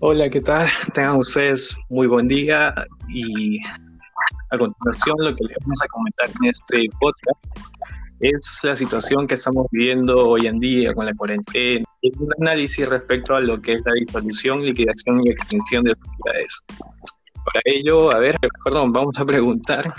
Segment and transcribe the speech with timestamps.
[0.00, 0.68] Hola, ¿qué tal?
[0.94, 2.74] Tengan ustedes muy buen día
[3.08, 3.58] y
[4.50, 7.70] a continuación lo que les vamos a comentar en este podcast
[8.20, 12.88] es la situación que estamos viviendo hoy en día con la cuarentena y un análisis
[12.88, 16.58] respecto a lo que es la disolución, liquidación y extinción de sociedades.
[17.44, 19.94] Para ello, a ver, perdón, vamos a preguntar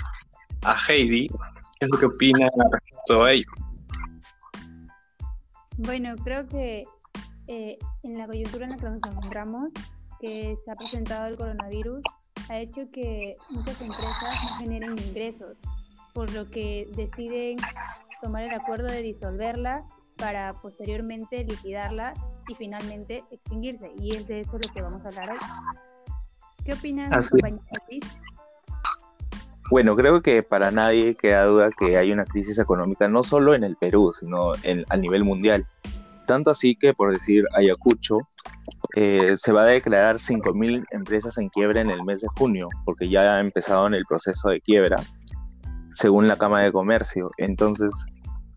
[0.64, 3.50] a Heidi qué es lo que opina respecto a ello.
[5.78, 6.84] Bueno, creo que
[7.52, 9.68] eh, en la coyuntura en la que nos encontramos,
[10.18, 12.00] que se ha presentado el coronavirus,
[12.48, 15.58] ha hecho que muchas empresas no generen ingresos,
[16.14, 17.58] por lo que deciden
[18.22, 19.84] tomar el acuerdo de disolverla
[20.16, 22.14] para posteriormente liquidarla
[22.48, 23.92] y finalmente extinguirse.
[23.98, 25.38] Y es de eso lo que vamos a hablar hoy.
[26.64, 27.62] ¿Qué opinas, compañero
[29.70, 33.64] Bueno, creo que para nadie queda duda que hay una crisis económica no solo en
[33.64, 35.66] el Perú, sino en, a nivel mundial.
[36.32, 38.16] Tanto así que, por decir Ayacucho,
[38.96, 43.10] eh, se va a declarar 5.000 empresas en quiebra en el mes de junio, porque
[43.10, 44.96] ya ha empezado en el proceso de quiebra,
[45.92, 47.30] según la Cámara de Comercio.
[47.36, 47.92] Entonces,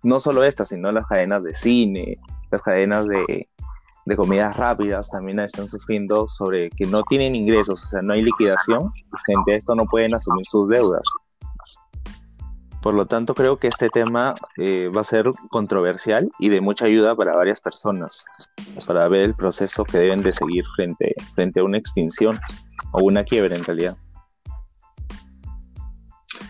[0.04, 2.17] no solo estas, sino las cadenas de cine,
[2.50, 3.50] las cadenas de,
[4.06, 8.23] de comidas rápidas también están sufriendo sobre que no tienen ingresos, o sea, no hay
[8.23, 8.89] liquidación,
[9.26, 11.04] frente a esto no pueden asumir sus deudas.
[12.86, 16.86] Por lo tanto, creo que este tema eh, va a ser controversial y de mucha
[16.86, 18.23] ayuda para varias personas,
[18.86, 22.39] para ver el proceso que deben de seguir frente, frente a una extinción
[22.92, 23.97] o una quiebra en realidad.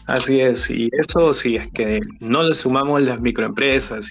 [0.08, 4.06] Así es, y eso sí es que no le sumamos las microempresas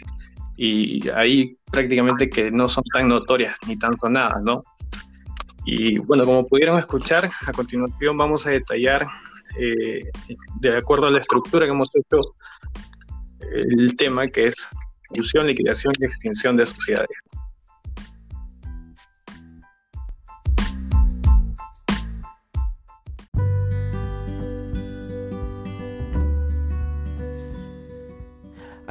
[0.57, 4.63] y ahí prácticamente que no son tan notorias ni tan sonadas, ¿no?
[5.67, 9.07] Y bueno, como pudieron escuchar, a continuación vamos a detallar
[9.59, 10.01] eh,
[10.61, 12.35] de acuerdo a la estructura que hemos hecho,
[13.41, 14.55] el tema que es
[15.15, 17.17] fusión, liquidación y extinción de sociedades.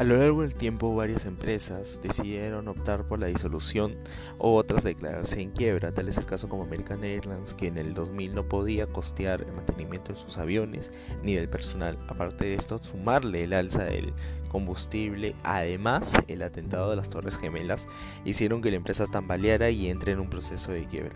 [0.03, 3.95] A lo largo del tiempo varias empresas decidieron optar por la disolución
[4.37, 7.93] o otras declararse en quiebra, tal es el caso como American Airlines que en el
[7.93, 10.91] 2000 no podía costear el mantenimiento de sus aviones
[11.23, 11.97] ni del personal.
[12.09, 14.11] Aparte de esto, sumarle el alza del
[14.49, 17.87] combustible, además el atentado de las Torres Gemelas,
[18.25, 21.15] hicieron que la empresa tambaleara y entre en un proceso de quiebra.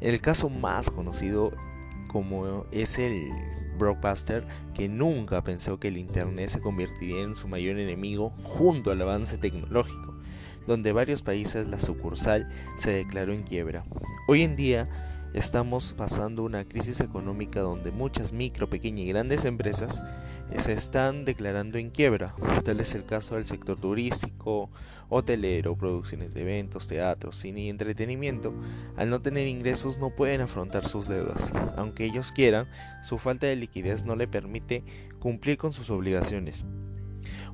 [0.00, 1.50] El caso más conocido
[2.06, 3.32] como es el
[3.78, 4.44] Brockbuster,
[4.74, 9.38] que nunca pensó que el Internet se convertiría en su mayor enemigo junto al avance
[9.38, 10.14] tecnológico,
[10.66, 13.84] donde varios países la sucursal se declaró en quiebra.
[14.26, 14.88] Hoy en día
[15.34, 20.02] estamos pasando una crisis económica donde muchas micro, pequeñas y grandes empresas
[20.56, 22.34] se están declarando en quiebra.
[22.64, 24.70] Tal es el caso del sector turístico,
[25.08, 28.54] hotelero, producciones de eventos, teatro, cine y entretenimiento.
[28.96, 31.52] Al no tener ingresos no pueden afrontar sus deudas.
[31.76, 32.68] Aunque ellos quieran,
[33.02, 34.84] su falta de liquidez no le permite
[35.18, 36.66] cumplir con sus obligaciones.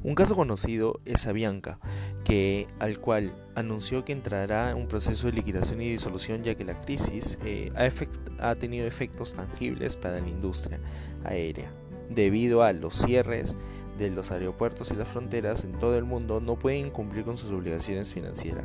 [0.03, 1.79] Un caso conocido es Avianca,
[2.25, 6.65] que, al cual anunció que entrará en un proceso de liquidación y disolución ya que
[6.65, 10.79] la crisis eh, ha, ha tenido efectos tangibles para la industria
[11.25, 11.73] aérea
[12.11, 13.55] debido a los cierres
[13.99, 17.51] de los aeropuertos y las fronteras en todo el mundo no pueden cumplir con sus
[17.51, 18.65] obligaciones financieras.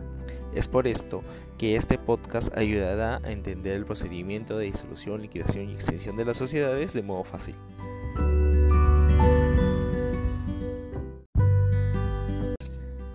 [0.53, 1.21] Es por esto
[1.57, 6.37] que este podcast ayudará a entender el procedimiento de disolución, liquidación y extensión de las
[6.37, 7.55] sociedades de modo fácil.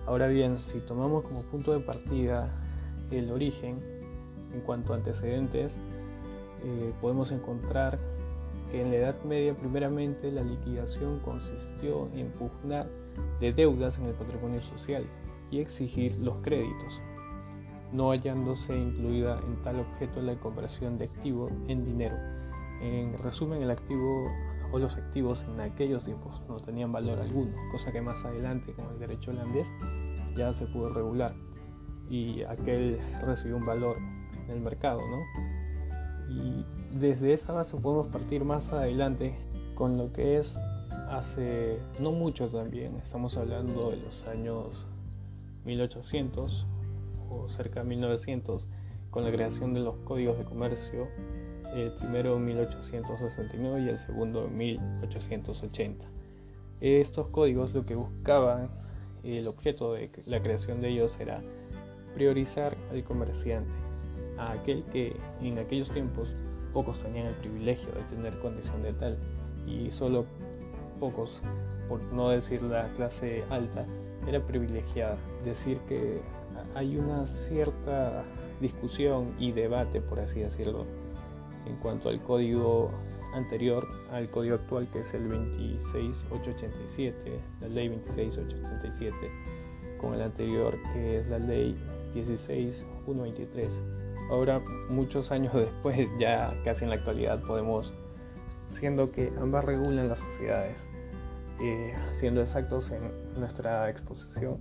[0.05, 2.49] Ahora bien, si tomamos como punto de partida
[3.11, 3.81] el origen
[4.53, 5.75] en cuanto a antecedentes,
[6.63, 7.99] eh, podemos encontrar
[8.71, 12.87] que en la Edad Media primeramente la liquidación consistió en pugnar
[13.39, 15.05] de deudas en el patrimonio social
[15.51, 17.01] y exigir los créditos,
[17.91, 22.15] no hallándose incluida en tal objeto la conversión de activo en dinero.
[22.81, 24.29] En resumen, el activo
[24.71, 28.89] o los activos en aquellos tiempos no tenían valor alguno, cosa que más adelante con
[28.89, 29.71] el derecho holandés
[30.35, 31.33] ya se pudo regular
[32.09, 33.97] y aquel recibió un valor
[34.45, 36.74] en el mercado, ¿no?
[36.95, 39.35] Desde esa base podemos partir más adelante
[39.75, 40.55] con lo que es
[41.09, 44.87] hace no mucho también, estamos hablando de los años
[45.65, 46.65] 1800
[47.29, 48.67] o cerca de 1900,
[49.11, 51.07] con la creación de los códigos de comercio,
[51.73, 56.05] el primero en 1869 y el segundo en 1880.
[56.79, 58.69] Estos códigos lo que buscaban,
[59.23, 61.41] el objeto de la creación de ellos era
[62.13, 63.75] priorizar al comerciante,
[64.37, 66.33] a aquel que en aquellos tiempos
[66.75, 69.17] pocos tenían el privilegio de tener condición de tal
[69.65, 70.25] y solo
[70.99, 71.39] pocos,
[71.87, 73.85] por no decir la clase alta,
[74.27, 75.17] era privilegiada.
[75.45, 76.19] Decir que
[76.75, 78.25] hay una cierta
[78.59, 80.85] discusión y debate, por así decirlo,
[81.65, 82.91] en cuanto al código
[83.33, 89.15] anterior al código actual que es el 26887, la ley 26887,
[89.97, 91.77] con el anterior que es la ley
[92.13, 94.04] 16123.
[94.29, 97.93] Ahora, muchos años después, ya casi en la actualidad, podemos,
[98.69, 100.85] siendo que ambas regulan las sociedades,
[101.61, 103.01] eh, siendo exactos en
[103.39, 104.57] nuestra exposición,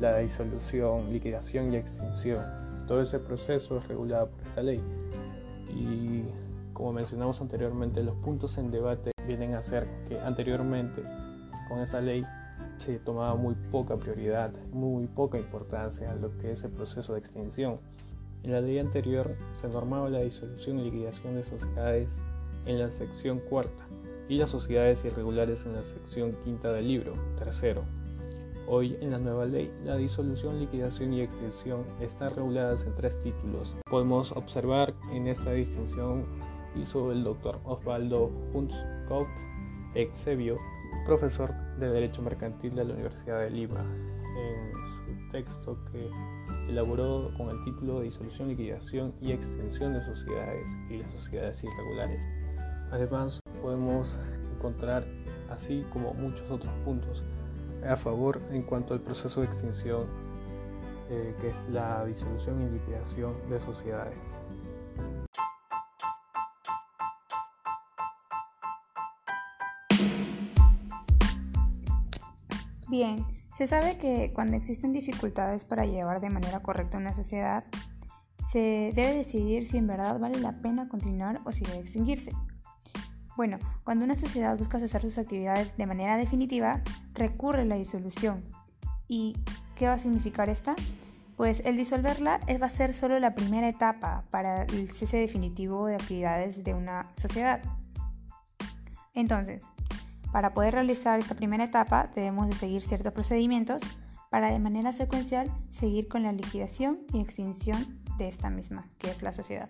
[0.00, 2.44] la disolución, liquidación y extinción.
[2.86, 4.82] Todo ese proceso es regulado por esta ley.
[5.68, 6.24] Y
[6.72, 11.02] como mencionamos anteriormente, los puntos en debate vienen a ser que anteriormente
[11.68, 12.24] con esa ley
[12.78, 17.18] se tomaba muy poca prioridad, muy poca importancia a lo que es el proceso de
[17.18, 17.78] extinción.
[18.42, 22.22] En la ley anterior se normaba la disolución y liquidación de sociedades
[22.66, 23.86] en la sección cuarta
[24.28, 27.82] y las sociedades irregulares en la sección quinta del libro tercero.
[28.66, 33.76] Hoy en la nueva ley, la disolución, liquidación y extinción están reguladas en tres títulos.
[33.90, 36.24] Podemos observar en esta distinción
[36.76, 39.28] hizo el doctor Osvaldo Hunskopf
[39.94, 40.56] Exebio,
[41.04, 46.08] profesor de Derecho Mercantil de la Universidad de Lima, en su texto que
[46.70, 52.24] elaboró con el título de Disolución, Liquidación y Extensión de Sociedades y las Sociedades Irregulares.
[52.92, 54.20] Además, podemos
[54.54, 55.04] encontrar,
[55.50, 57.22] así como muchos otros puntos,
[57.86, 60.02] a favor en cuanto al proceso de extinción,
[61.10, 64.18] eh, que es la disolución y liquidación de sociedades.
[72.88, 77.62] Bien, se sabe que cuando existen dificultades para llevar de manera correcta una sociedad,
[78.50, 82.32] se debe decidir si en verdad vale la pena continuar o si debe extinguirse.
[83.36, 86.80] Bueno, cuando una sociedad busca cesar sus actividades de manera definitiva,
[87.12, 88.44] recurre a la disolución.
[89.08, 89.36] ¿Y
[89.76, 90.74] qué va a significar esta?
[91.36, 95.96] Pues el disolverla va a ser solo la primera etapa para el cese definitivo de
[95.96, 97.60] actividades de una sociedad.
[99.12, 99.66] Entonces,
[100.32, 103.82] para poder realizar esta primera etapa debemos de seguir ciertos procedimientos
[104.30, 109.22] para de manera secuencial seguir con la liquidación y extinción de esta misma, que es
[109.22, 109.68] la sociedad.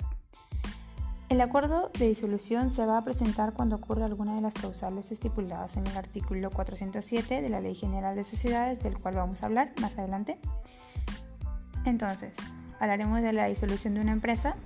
[1.31, 5.77] El acuerdo de disolución se va a presentar cuando ocurra alguna de las causales estipuladas
[5.77, 9.73] en el artículo 407 de la Ley General de Sociedades, del cual vamos a hablar
[9.81, 10.39] más adelante.
[11.85, 12.35] Entonces,
[12.81, 14.57] hablaremos de la disolución de una empresa,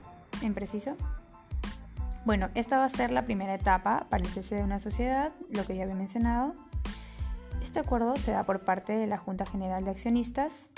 [0.40, 0.96] en preciso,
[2.24, 5.64] bueno, esta va a ser la primera etapa para el cese de una sociedad, lo
[5.66, 6.54] que ya había mencionado.
[7.62, 10.70] Este acuerdo se da por parte de la Junta General de Accionistas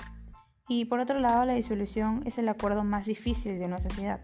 [0.69, 4.21] y por otro lado la disolución es el acuerdo más difícil de una sociedad.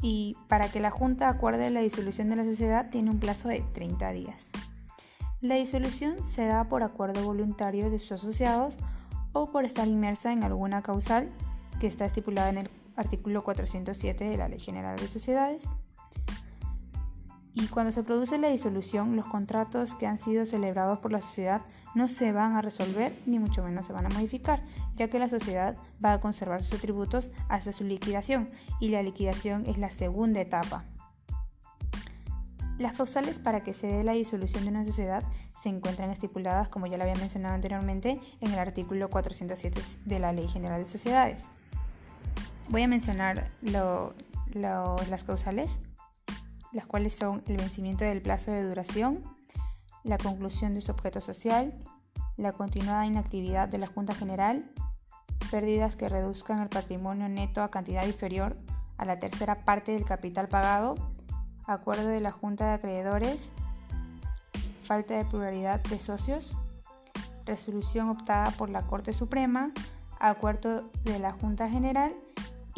[0.00, 3.64] Y para que la Junta acuerde la disolución de la sociedad tiene un plazo de
[3.74, 4.50] 30 días.
[5.40, 8.74] La disolución se da por acuerdo voluntario de sus asociados
[9.32, 11.28] o por estar inmersa en alguna causal
[11.80, 15.62] que está estipulada en el artículo 407 de la Ley General de Sociedades.
[17.54, 21.62] Y cuando se produce la disolución, los contratos que han sido celebrados por la sociedad
[21.94, 24.60] no se van a resolver ni mucho menos se van a modificar,
[24.96, 28.50] ya que la sociedad va a conservar sus atributos hasta su liquidación
[28.80, 30.84] y la liquidación es la segunda etapa.
[32.78, 35.24] Las causales para que se dé la disolución de una sociedad
[35.60, 40.32] se encuentran estipuladas, como ya lo había mencionado anteriormente, en el artículo 407 de la
[40.32, 41.44] Ley General de Sociedades.
[42.70, 45.70] Voy a mencionar las causales,
[46.72, 49.24] las cuales son el vencimiento del plazo de duración,
[50.04, 51.72] la conclusión de su objeto social,
[52.36, 54.70] la continuada inactividad de la Junta General,
[55.50, 58.54] pérdidas que reduzcan el patrimonio neto a cantidad inferior
[58.98, 60.94] a la tercera parte del capital pagado,
[61.66, 63.50] acuerdo de la Junta de Acreedores,
[64.84, 66.54] falta de pluralidad de socios,
[67.46, 69.72] resolución optada por la Corte Suprema,
[70.20, 72.12] acuerdo de la Junta General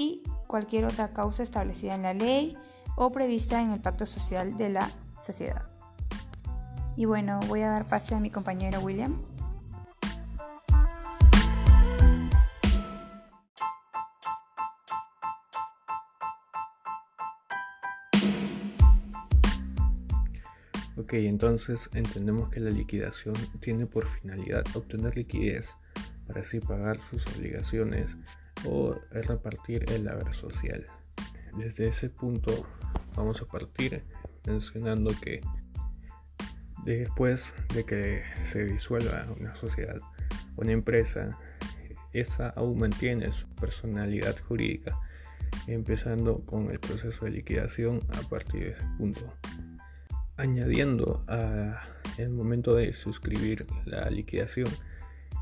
[0.00, 2.56] y cualquier otra causa establecida en la ley
[2.96, 4.90] o prevista en el pacto social de la
[5.20, 5.68] sociedad.
[6.96, 9.20] Y bueno, voy a dar pase a mi compañero William.
[20.96, 25.68] Ok, entonces entendemos que la liquidación tiene por finalidad obtener liquidez
[26.26, 28.16] para así pagar sus obligaciones
[28.66, 30.86] o repartir el haber social.
[31.56, 32.66] Desde ese punto
[33.16, 34.02] vamos a partir
[34.46, 35.40] mencionando que
[36.84, 39.98] después de que se disuelva una sociedad,
[40.56, 41.38] una empresa,
[42.12, 44.98] esa aún mantiene su personalidad jurídica,
[45.66, 49.20] empezando con el proceso de liquidación a partir de ese punto.
[50.36, 51.82] Añadiendo a
[52.16, 54.68] el momento de suscribir la liquidación,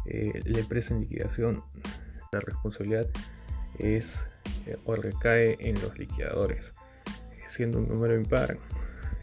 [0.07, 1.63] eh, la empresa en liquidación
[2.33, 3.07] la responsabilidad
[3.79, 4.25] es
[4.67, 6.73] eh, o recae en los liquidadores,
[7.49, 8.57] siendo un número impar.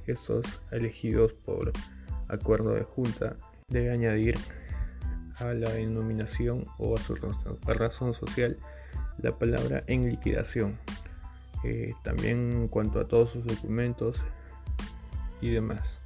[0.07, 1.71] Estos elegidos por
[2.27, 3.37] acuerdo de junta
[3.69, 4.37] debe añadir
[5.37, 7.15] a la denominación o a su
[7.65, 8.57] razón social
[9.17, 10.77] la palabra en liquidación.
[11.63, 14.21] Eh, también en cuanto a todos sus documentos
[15.41, 15.97] y demás.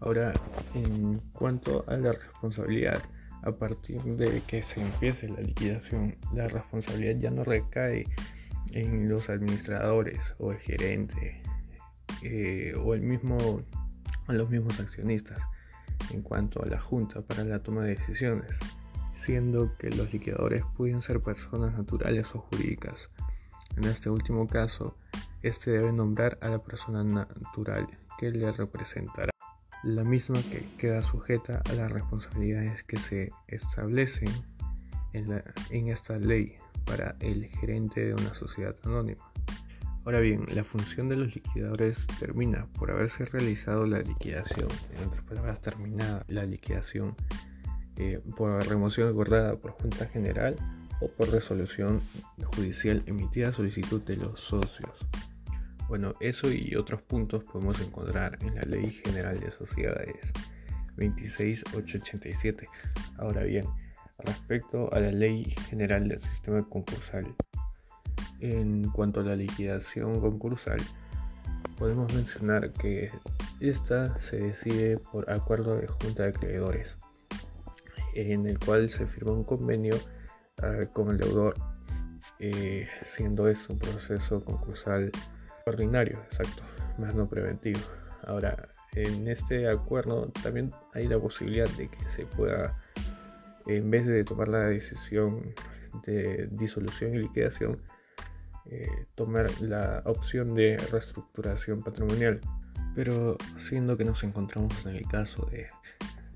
[0.00, 0.32] Ahora,
[0.74, 3.02] en cuanto a la responsabilidad,
[3.42, 8.06] a partir de que se empiece la liquidación, la responsabilidad ya no recae
[8.72, 11.42] en los administradores o el gerente
[12.22, 13.62] eh, o el mismo,
[14.28, 15.38] los mismos accionistas
[16.10, 18.58] en cuanto a la junta para la toma de decisiones,
[19.14, 23.10] siendo que los liquidadores pueden ser personas naturales o jurídicas.
[23.76, 24.96] En este último caso,
[25.42, 27.86] este debe nombrar a la persona natural
[28.18, 29.29] que le representará,
[29.82, 34.30] la misma que queda sujeta a las responsabilidades que se establecen
[35.12, 39.30] en, en esta ley para el gerente de una sociedad anónima.
[40.04, 45.24] Ahora bien, la función de los liquidadores termina por haberse realizado la liquidación, en otras
[45.24, 47.14] palabras, terminada la liquidación
[47.96, 50.56] eh, por remoción acordada por Junta General
[51.00, 52.00] o por resolución
[52.56, 55.06] judicial emitida a solicitud de los socios.
[55.90, 60.32] Bueno, eso y otros puntos podemos encontrar en la Ley General de Sociedades
[60.96, 62.68] 26887.
[63.18, 63.64] Ahora bien,
[64.20, 67.34] respecto a la Ley General del Sistema Concursal,
[68.38, 70.80] en cuanto a la liquidación concursal,
[71.76, 73.10] podemos mencionar que
[73.58, 76.96] esta se decide por acuerdo de junta de acreedores,
[78.14, 79.96] en el cual se firma un convenio
[80.62, 81.56] uh, con el deudor,
[82.38, 85.10] eh, siendo esto un proceso concursal
[85.66, 86.62] ordinario, exacto,
[86.98, 87.80] más no preventivo.
[88.26, 92.78] Ahora, en este acuerdo también hay la posibilidad de que se pueda,
[93.66, 95.42] en vez de tomar la decisión
[96.04, 97.80] de disolución y liquidación,
[98.66, 102.40] eh, tomar la opción de reestructuración patrimonial.
[102.94, 105.68] Pero siendo que nos encontramos en el caso de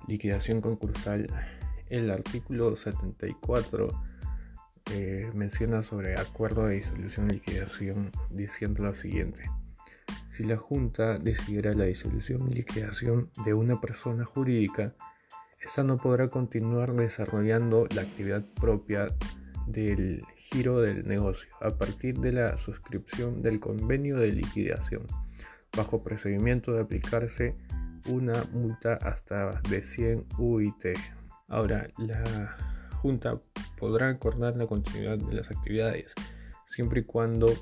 [0.07, 1.26] liquidación concursal,
[1.90, 3.88] el artículo 74
[4.90, 9.44] eh, menciona sobre acuerdo de disolución y liquidación diciendo lo siguiente.
[10.28, 14.94] Si la Junta decidiera la disolución y liquidación de una persona jurídica,
[15.60, 19.06] esta no podrá continuar desarrollando la actividad propia
[19.66, 25.06] del giro del negocio a partir de la suscripción del convenio de liquidación,
[25.74, 27.54] bajo procedimiento de aplicarse
[28.08, 30.98] una multa hasta de 100 UIT.
[31.48, 32.74] Ahora, la
[33.04, 33.38] Junta
[33.78, 36.06] podrá acordar la continuidad de las actividades
[36.64, 37.52] siempre y cuando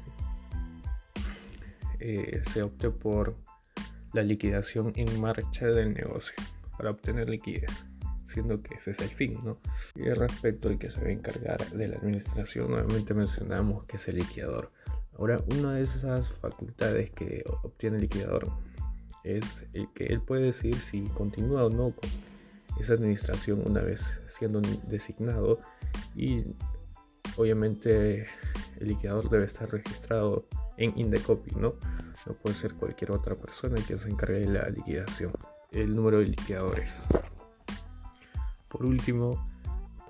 [1.99, 3.34] eh, se opte por
[4.12, 6.37] la liquidación en marcha del negocio
[6.78, 7.84] para obtener liquidez
[8.25, 9.58] siendo que ese es el fin, ¿no?
[9.96, 14.06] Y respecto al que se va a encargar de la administración, nuevamente mencionamos que es
[14.06, 14.70] el liquidador.
[15.18, 18.49] Ahora, una de esas facultades que obtiene el liquidador
[19.25, 22.08] es el que él puede decir si continúa o no con
[22.80, 25.60] esa administración una vez siendo designado
[26.16, 26.44] y
[27.36, 28.26] obviamente
[28.80, 31.74] el liquidador debe estar registrado en Indecopy, ¿no?
[32.26, 35.32] No puede ser cualquier otra persona que se encargue de la liquidación.
[35.70, 36.90] El número de liquidadores.
[38.68, 39.48] Por último,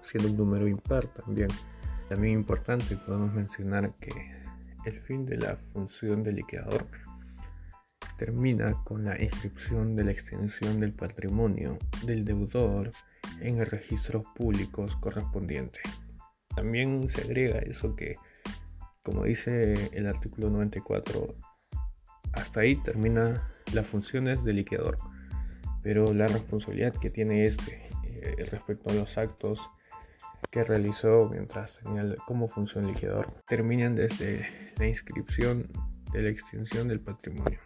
[0.02, 1.48] siendo un número impar también,
[2.08, 4.32] también importante podemos mencionar que
[4.84, 6.86] el fin de la función del liquidador
[8.24, 12.92] termina con la inscripción de la extensión del patrimonio del deudor
[13.40, 15.80] en el registro públicos correspondiente.
[16.54, 18.14] También se agrega eso que,
[19.02, 21.34] como dice el artículo 94,
[22.32, 24.98] hasta ahí termina las funciones del liquidador,
[25.82, 29.58] pero la responsabilidad que tiene este eh, respecto a los actos
[30.48, 34.46] que realizó mientras tenía cómo funciona el liquidador terminan desde
[34.78, 35.66] la inscripción
[36.12, 37.58] de la extinción del patrimonio.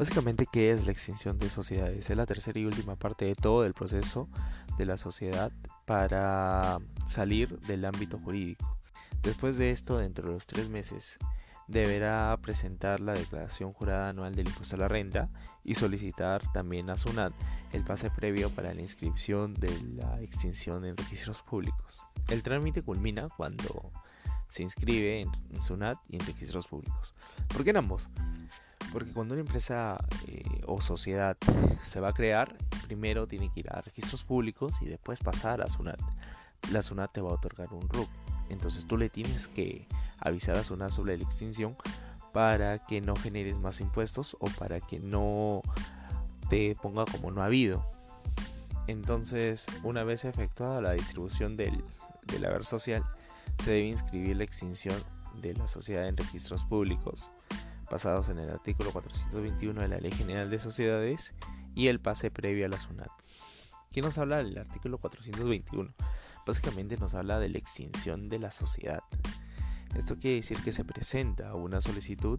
[0.00, 2.08] Básicamente, ¿qué es la extinción de sociedades?
[2.08, 4.30] Es la tercera y última parte de todo el proceso
[4.78, 5.52] de la sociedad
[5.84, 8.78] para salir del ámbito jurídico.
[9.20, 11.18] Después de esto, dentro de los tres meses,
[11.68, 15.28] deberá presentar la declaración jurada anual del impuesto a la renta
[15.64, 17.34] y solicitar también a SUNAT
[17.72, 22.00] el pase previo para la inscripción de la extinción en registros públicos.
[22.30, 23.92] El trámite culmina cuando
[24.48, 27.12] se inscribe en SUNAT y en registros públicos.
[27.48, 28.08] ¿Por qué en ambos?
[28.92, 31.36] Porque cuando una empresa eh, o sociedad
[31.84, 32.56] se va a crear,
[32.86, 36.00] primero tiene que ir a registros públicos y después pasar a SUNAT.
[36.72, 38.08] La SUNAT te va a otorgar un RUC.
[38.48, 39.86] Entonces tú le tienes que
[40.18, 41.76] avisar a SUNAT sobre la extinción
[42.32, 45.62] para que no generes más impuestos o para que no
[46.48, 47.84] te ponga como no ha habido.
[48.86, 51.84] Entonces, una vez efectuada la distribución del,
[52.26, 53.04] del haber social,
[53.62, 54.96] se debe inscribir la extinción
[55.40, 57.30] de la sociedad en registros públicos,
[57.90, 61.34] basados en el artículo 421 de la Ley General de Sociedades
[61.74, 63.10] y el pase previo a la SUNAT.
[63.92, 65.92] ¿Qué nos habla del artículo 421?
[66.46, 69.02] Básicamente nos habla de la extinción de la sociedad.
[69.96, 72.38] Esto quiere decir que se presenta una solicitud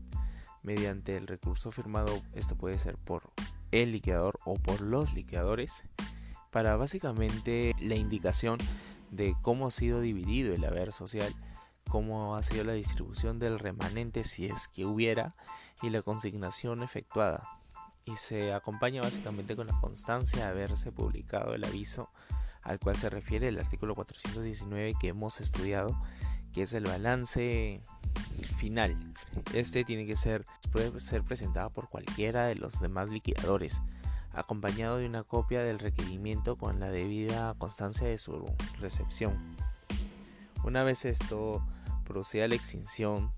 [0.63, 3.23] mediante el recurso firmado, esto puede ser por
[3.71, 5.83] el liquidador o por los liquidadores,
[6.51, 8.57] para básicamente la indicación
[9.09, 11.33] de cómo ha sido dividido el haber social,
[11.89, 15.35] cómo ha sido la distribución del remanente si es que hubiera
[15.81, 17.47] y la consignación efectuada.
[18.05, 22.09] Y se acompaña básicamente con la constancia de haberse publicado el aviso
[22.63, 25.99] al cual se refiere el artículo 419 que hemos estudiado,
[26.53, 27.81] que es el balance
[28.57, 28.95] final.
[29.53, 33.81] Este tiene que ser, puede ser presentado por cualquiera de los demás liquidadores
[34.33, 38.45] acompañado de una copia del requerimiento con la debida constancia de su
[38.79, 39.37] recepción.
[40.63, 41.65] Una vez esto
[42.05, 43.31] proceda a la extinción,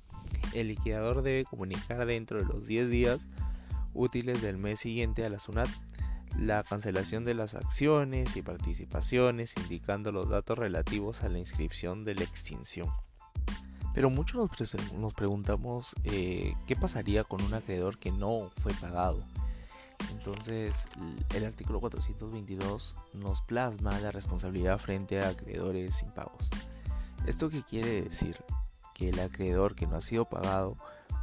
[0.53, 3.27] el liquidador debe comunicar dentro de los 10 días
[3.93, 5.69] útiles del mes siguiente a la SUNAT
[6.39, 12.15] la cancelación de las acciones y participaciones indicando los datos relativos a la inscripción de
[12.15, 12.89] la extinción.
[13.93, 14.49] Pero muchos
[14.93, 19.19] nos, preguntamos eh, qué pasaría con un acreedor que no fue pagado.
[20.11, 20.87] Entonces,
[21.35, 26.49] el artículo 422 nos plasma la responsabilidad frente a acreedores impagos.
[27.25, 28.37] ¿Esto qué quiere decir?
[28.93, 30.77] Que el acreedor que no ha sido pagado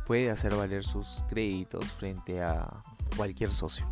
[0.07, 2.80] puede hacer valer sus créditos frente a
[3.16, 3.87] cualquier socio.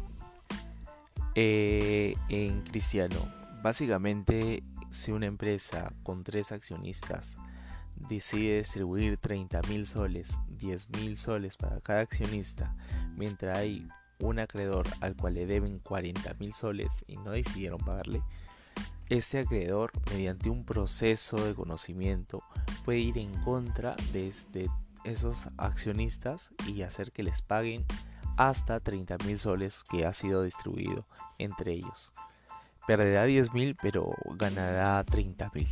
[1.34, 3.16] Eh, en cristiano,
[3.62, 7.36] básicamente, si una empresa con tres accionistas
[8.08, 12.74] decide distribuir 30 mil soles, 10 mil soles para cada accionista,
[13.16, 13.86] mientras hay
[14.20, 18.22] un acreedor al cual le deben 40 mil soles y no decidieron pagarle,
[19.08, 22.42] este acreedor, mediante un proceso de conocimiento,
[22.84, 24.32] puede ir en contra de,
[25.04, 27.86] esos accionistas y hacer que les paguen
[28.36, 31.06] hasta 30 mil soles que ha sido distribuido
[31.38, 32.12] entre ellos.
[32.86, 35.68] Perderá 10 mil, pero ganará 30 mil.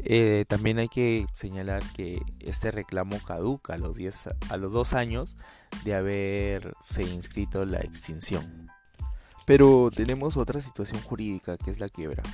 [0.00, 4.94] Eh, también hay que señalar que este reclamo caduca a los, 10, a los dos
[4.94, 5.36] años
[5.84, 8.65] de haberse inscrito la extinción.
[9.46, 12.24] Pero tenemos otra situación jurídica que es la quiebra.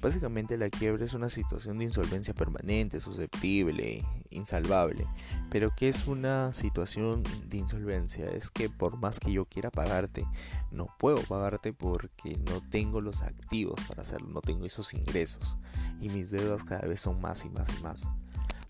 [0.00, 5.06] Básicamente la quiebra es una situación de insolvencia permanente, susceptible, insalvable.
[5.50, 8.30] Pero ¿qué es una situación de insolvencia?
[8.30, 10.26] Es que por más que yo quiera pagarte,
[10.70, 15.58] no puedo pagarte porque no tengo los activos para hacerlo, no tengo esos ingresos
[16.00, 18.10] y mis deudas cada vez son más y más y más.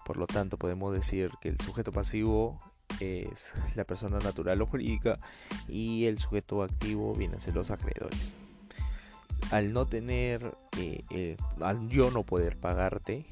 [0.05, 2.59] Por lo tanto, podemos decir que el sujeto pasivo
[3.01, 5.19] es la persona natural o jurídica
[5.69, 8.37] y el sujeto activo viene a ser los acreedores
[9.51, 13.27] al no tener, eh, eh, al yo no poder pagarte,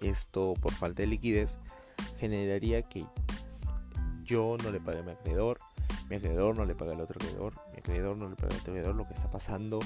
[0.00, 1.58] esto por falta de liquidez,
[2.18, 3.06] generaría que
[4.22, 5.58] yo no le pague a mi acreedor,
[6.08, 8.72] mi acreedor no le paga al otro acreedor, mi acreedor no le paga al otro
[8.72, 9.78] acreedor, lo que está pasando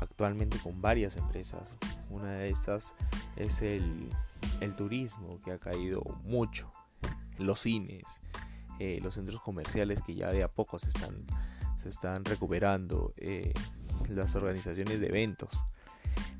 [0.00, 1.74] actualmente con varias empresas.
[2.10, 2.94] Una de estas
[3.36, 4.10] es el,
[4.76, 6.70] turismo que ha caído mucho,
[7.38, 8.20] los cines,
[8.78, 11.24] eh, los centros comerciales que ya de a poco se están,
[11.82, 13.12] se están recuperando
[14.08, 15.64] las organizaciones de eventos.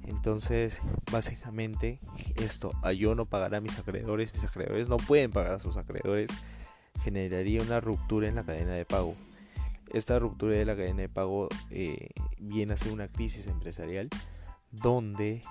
[0.08, 0.80] Entonces,
[1.12, 2.00] básicamente,
[2.37, 5.76] esto a yo no pagar a mis acreedores, mis acreedores no pueden pagar a sus
[5.76, 6.30] acreedores,
[7.02, 9.14] generaría una ruptura en la cadena de pago.
[9.92, 12.08] Esta ruptura de la cadena de pago eh,
[12.38, 14.08] viene a ser una crisis empresarial
[14.70, 15.42] donde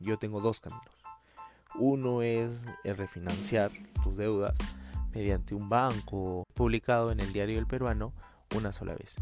[0.00, 0.84] yo tengo dos caminos.
[1.76, 4.54] Uno es refinanciar tus deudas
[5.14, 8.12] mediante un banco publicado en el diario El Peruano
[8.56, 9.16] una sola vez.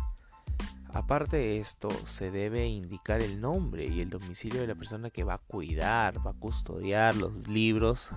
[0.94, 5.24] Aparte de esto, se debe indicar el nombre y el domicilio de la persona que
[5.24, 8.10] va a cuidar, va a custodiar los libros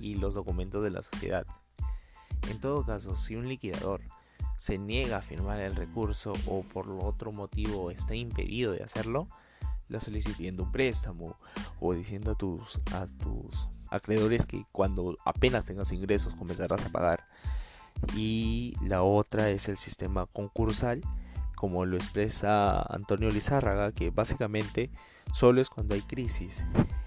[0.00, 1.46] y los documentos de la sociedad.
[2.50, 4.00] En todo caso, si un liquidador
[4.56, 9.28] se niega a firmar el recurso o por otro motivo está impedido de hacerlo,
[9.88, 11.36] la solicitando un préstamo
[11.80, 17.26] o diciendo a tus, a tus acreedores que cuando apenas tengas ingresos comenzarás a pagar.
[18.16, 21.02] Y la otra es el sistema concursal
[21.62, 24.90] como lo expresa Antonio Lizárraga, que básicamente
[25.32, 26.64] solo es cuando hay crisis.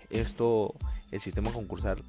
[0.09, 0.75] Esto,
[1.11, 2.01] el sistema concursal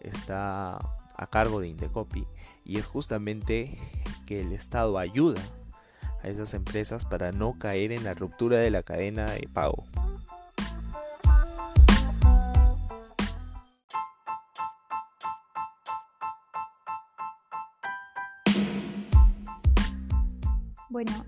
[0.00, 0.74] está
[1.16, 2.26] a cargo de Indecopi
[2.64, 3.78] y es justamente
[4.26, 5.40] que el Estado ayuda
[6.24, 9.84] a esas empresas para no caer en la ruptura de la cadena de pago.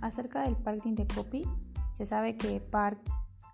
[0.07, 1.45] Acerca del Park de Indecopi,
[1.91, 2.63] se sabe que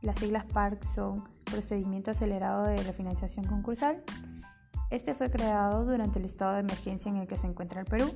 [0.03, 4.03] las siglas PARC son Procedimiento Acelerado de Refinanciación Concursal.
[4.91, 8.11] Este fue creado durante el estado de emergencia en el que se encuentra el Perú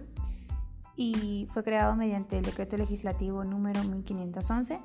[0.96, 4.80] y fue creado mediante el decreto legislativo número 1511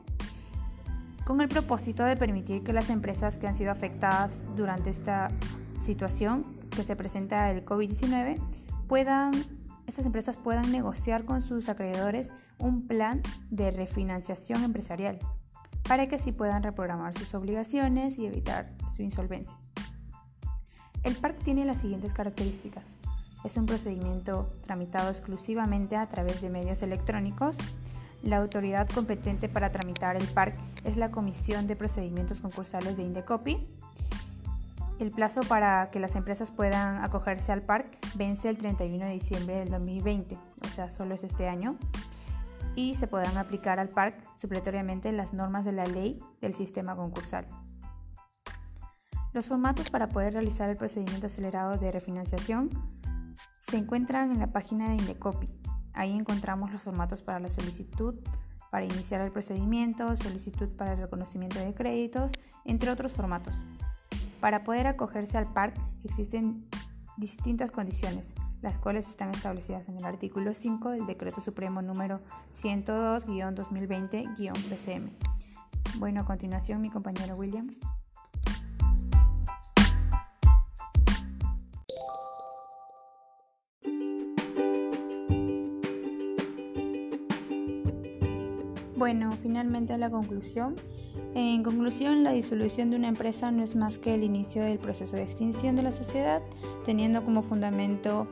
[1.26, 5.30] con el propósito de permitir que las empresas que han sido afectadas durante esta
[5.84, 8.38] situación que se presenta el COVID-19
[8.88, 9.32] puedan
[9.88, 12.30] estas empresas puedan negociar con sus acreedores
[12.62, 15.19] un plan de refinanciación empresarial
[15.88, 19.58] para que así puedan reprogramar sus obligaciones y evitar su insolvencia.
[21.04, 22.86] El PARC tiene las siguientes características.
[23.43, 27.58] Es un procedimiento tramitado exclusivamente a través de medios electrónicos.
[28.21, 33.67] La autoridad competente para tramitar el PARC es la Comisión de Procedimientos Concursales de Indecopi.
[35.00, 39.56] El plazo para que las empresas puedan acogerse al PARC vence el 31 de diciembre
[39.56, 41.80] del 2020, o sea, solo es este año
[42.76, 47.48] y se podrán aplicar al PARC supletoriamente las normas de la ley del sistema concursal.
[49.34, 52.70] Los formatos para poder realizar el procedimiento acelerado de refinanciación
[53.60, 55.48] se encuentran en la página de Indecopi.
[55.94, 58.16] Ahí encontramos los formatos para la solicitud,
[58.70, 62.32] para iniciar el procedimiento, solicitud para el reconocimiento de créditos,
[62.66, 63.54] entre otros formatos.
[64.40, 66.68] Para poder acogerse al PARC existen
[67.18, 72.21] distintas condiciones, las cuales están establecidas en el artículo 5 del Decreto Supremo número
[72.54, 75.12] 102-2020-PCM.
[75.97, 77.69] Bueno, a continuación mi compañero William.
[89.41, 90.75] Finalmente a la conclusión.
[91.36, 95.15] En conclusión, la disolución de una empresa no es más que el inicio del proceso
[95.15, 96.41] de extinción de la sociedad,
[96.86, 98.27] teniendo como fundamento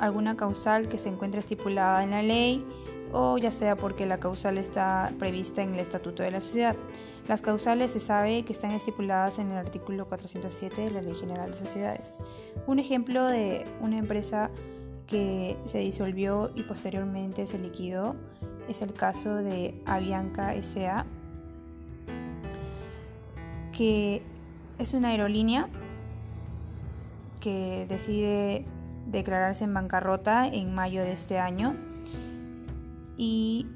[0.00, 2.64] alguna causal que se encuentre estipulada en la ley
[3.12, 6.76] o ya sea porque la causal está prevista en el Estatuto de la Sociedad.
[7.28, 11.50] Las causales se sabe que están estipuladas en el artículo 407 de la Ley General
[11.50, 12.06] de Sociedades.
[12.66, 14.50] Un ejemplo de una empresa
[15.06, 18.16] que se disolvió y posteriormente se liquidó
[18.68, 21.06] es el caso de Avianca SA,
[23.72, 24.22] que
[24.78, 25.68] es una aerolínea
[27.40, 28.64] que decide
[29.06, 31.76] declararse en bancarrota en mayo de este año
[33.16, 33.66] y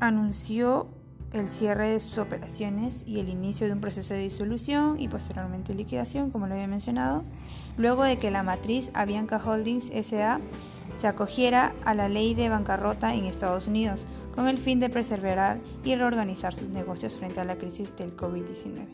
[0.00, 0.88] anunció
[1.32, 5.74] el cierre de sus operaciones y el inicio de un proceso de disolución y posteriormente
[5.74, 7.24] liquidación, como lo había mencionado,
[7.78, 10.40] luego de que la matriz Avianca Holdings SA
[10.98, 15.60] se acogiera a la ley de bancarrota en Estados Unidos con el fin de preservar
[15.84, 18.86] y reorganizar sus negocios frente a la crisis del COVID-19.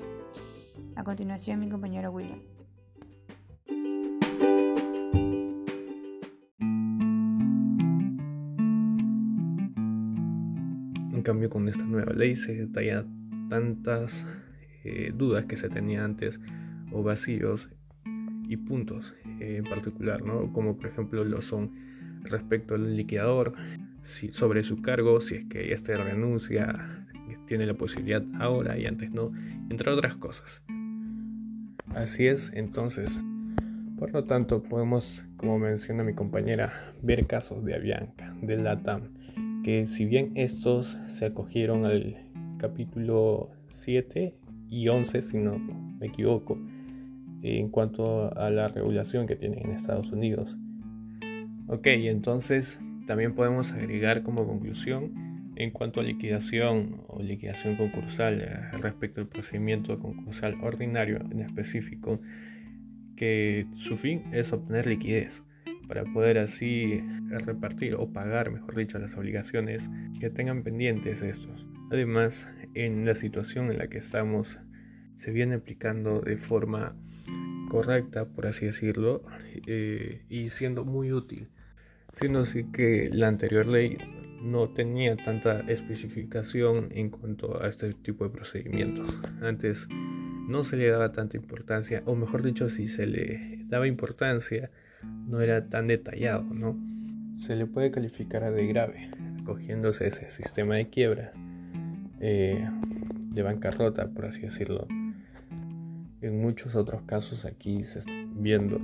[0.97, 2.41] A continuación, mi compañero William.
[11.13, 14.25] En cambio, con esta nueva ley se detallan tantas
[14.85, 16.41] eh, dudas que se tenían antes
[16.91, 17.69] o vacíos
[18.49, 20.53] y puntos en particular, ¿no?
[20.53, 21.88] como por ejemplo lo son
[22.31, 23.55] respecto al liquidador,
[24.33, 27.05] sobre su cargo, si es que este renuncia,
[27.47, 29.33] tiene la posibilidad ahora y antes no,
[29.71, 30.63] entre otras cosas.
[31.95, 33.19] Así es, entonces,
[33.99, 39.87] por lo tanto, podemos, como menciona mi compañera, ver casos de Avianca, de LATAM, que
[39.87, 42.17] si bien estos se acogieron al
[42.59, 44.35] capítulo 7
[44.69, 46.59] y 11, si no me equivoco,
[47.43, 50.57] en cuanto a la regulación que tienen en Estados Unidos.
[51.71, 58.71] Ok, entonces también podemos agregar como conclusión en cuanto a liquidación o liquidación concursal eh,
[58.79, 62.23] respecto al procedimiento concursal ordinario en específico,
[63.17, 65.43] que su fin es obtener liquidez
[65.89, 71.67] para poder así repartir o pagar, mejor dicho, las obligaciones que tengan pendientes estos.
[71.91, 74.59] Además, en la situación en la que estamos,
[75.17, 76.97] se viene aplicando de forma
[77.69, 79.23] correcta, por así decirlo,
[79.67, 81.49] eh, y siendo muy útil,
[82.13, 83.99] siendo así que la anterior ley
[84.43, 89.19] no tenía tanta especificación en cuanto a este tipo de procedimientos.
[89.41, 89.89] Antes
[90.49, 94.71] no se le daba tanta importancia, o mejor dicho, si se le daba importancia,
[95.27, 96.77] no era tan detallado, ¿no?
[97.37, 99.11] Se le puede calificar de grave,
[99.45, 101.37] cogiéndose ese sistema de quiebras,
[102.21, 102.69] eh,
[103.29, 104.87] de bancarrota, por así decirlo,
[106.21, 108.81] en muchos otros casos aquí se está viendo.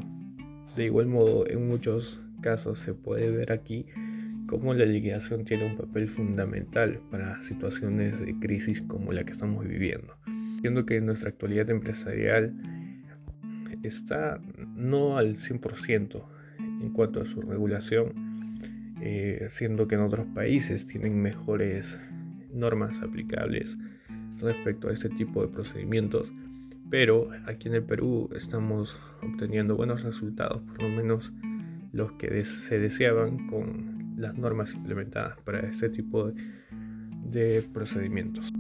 [0.76, 3.87] De igual modo, en muchos casos se puede ver aquí
[4.46, 9.66] cómo la liquidación tiene un papel fundamental para situaciones de crisis como la que estamos
[9.66, 10.14] viviendo.
[10.61, 12.52] Siendo que nuestra actualidad empresarial
[13.83, 14.38] está
[14.76, 16.22] no al 100%
[16.59, 18.12] en cuanto a su regulación,
[19.00, 21.98] eh, siendo que en otros países tienen mejores
[22.52, 23.74] normas aplicables
[24.38, 26.30] respecto a este tipo de procedimientos.
[26.90, 31.33] Pero aquí en el Perú estamos obteniendo buenos resultados, por lo menos
[31.94, 36.33] los que se deseaban con las normas implementadas para este tipo
[37.24, 38.52] de procedimientos.